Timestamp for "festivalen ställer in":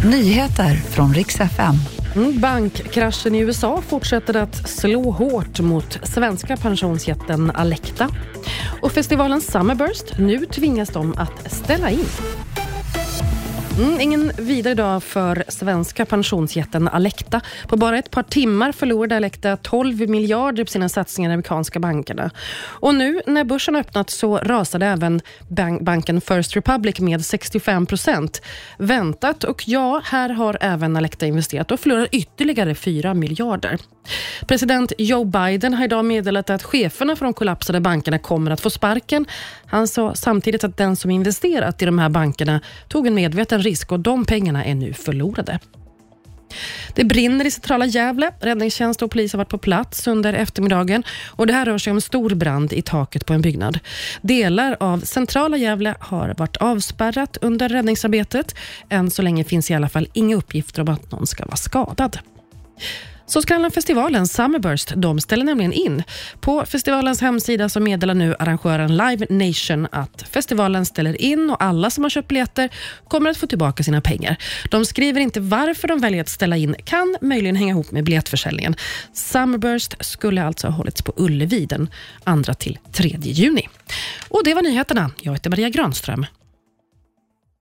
70.30-71.50